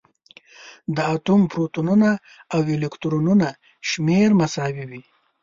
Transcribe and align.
د 0.95 0.97
اتوم 1.13 1.41
پروتونونه 1.51 2.09
او 2.53 2.59
الکترونونه 2.75 3.47
شمېر 3.89 4.29
مساوي 4.39 4.85
وي. 4.89 5.01